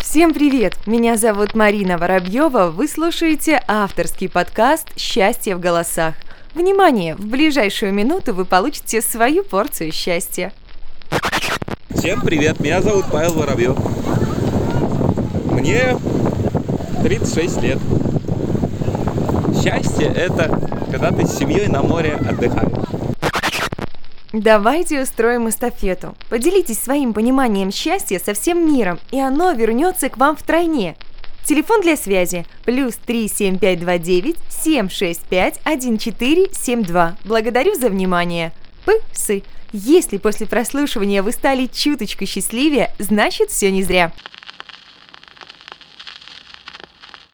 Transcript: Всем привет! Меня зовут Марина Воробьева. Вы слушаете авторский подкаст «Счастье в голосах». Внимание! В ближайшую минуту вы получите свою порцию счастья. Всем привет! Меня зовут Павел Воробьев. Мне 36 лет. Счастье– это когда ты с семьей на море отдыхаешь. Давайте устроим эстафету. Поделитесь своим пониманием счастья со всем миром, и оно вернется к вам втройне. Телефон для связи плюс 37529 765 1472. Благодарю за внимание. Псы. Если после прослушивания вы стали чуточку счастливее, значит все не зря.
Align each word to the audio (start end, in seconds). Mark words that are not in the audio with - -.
Всем 0.00 0.32
привет! 0.32 0.74
Меня 0.86 1.16
зовут 1.16 1.54
Марина 1.54 1.98
Воробьева. 1.98 2.70
Вы 2.70 2.88
слушаете 2.88 3.62
авторский 3.68 4.28
подкаст 4.28 4.88
«Счастье 4.96 5.54
в 5.54 5.60
голосах». 5.60 6.14
Внимание! 6.54 7.14
В 7.14 7.26
ближайшую 7.26 7.92
минуту 7.92 8.34
вы 8.34 8.44
получите 8.44 9.02
свою 9.02 9.44
порцию 9.44 9.92
счастья. 9.92 10.52
Всем 11.90 12.20
привет! 12.22 12.58
Меня 12.58 12.80
зовут 12.80 13.04
Павел 13.12 13.34
Воробьев. 13.34 13.76
Мне 15.52 15.96
36 17.02 17.62
лет. 17.62 17.78
Счастье– 19.62 20.06
это 20.16 20.58
когда 20.90 21.10
ты 21.10 21.26
с 21.26 21.36
семьей 21.36 21.68
на 21.68 21.82
море 21.82 22.14
отдыхаешь. 22.14 22.97
Давайте 24.32 25.00
устроим 25.00 25.48
эстафету. 25.48 26.14
Поделитесь 26.28 26.78
своим 26.78 27.14
пониманием 27.14 27.70
счастья 27.72 28.18
со 28.18 28.34
всем 28.34 28.72
миром, 28.72 28.98
и 29.10 29.18
оно 29.18 29.52
вернется 29.52 30.10
к 30.10 30.18
вам 30.18 30.36
втройне. 30.36 30.96
Телефон 31.46 31.80
для 31.80 31.96
связи 31.96 32.44
плюс 32.66 32.96
37529 33.06 34.36
765 34.50 35.60
1472. 35.64 37.16
Благодарю 37.24 37.74
за 37.74 37.88
внимание. 37.88 38.52
Псы. 38.84 39.42
Если 39.72 40.18
после 40.18 40.46
прослушивания 40.46 41.22
вы 41.22 41.32
стали 41.32 41.66
чуточку 41.66 42.26
счастливее, 42.26 42.90
значит 42.98 43.50
все 43.50 43.70
не 43.70 43.82
зря. 43.82 44.12